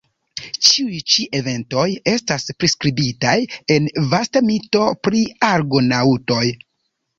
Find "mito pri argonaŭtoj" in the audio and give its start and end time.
4.49-6.45